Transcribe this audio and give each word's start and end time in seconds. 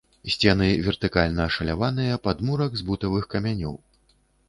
Сцены 0.35 0.69
вертыкальна 0.87 1.45
ашаляваныя, 1.51 2.19
падмурак 2.25 2.71
з 2.83 2.91
бутавых 2.91 3.33
камянёў. 3.37 3.75